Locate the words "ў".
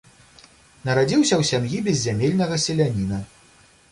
1.41-1.49